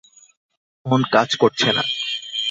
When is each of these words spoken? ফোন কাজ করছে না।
ফোন 0.85 1.01
কাজ 1.13 1.29
করছে 1.35 1.69
না। 1.73 1.83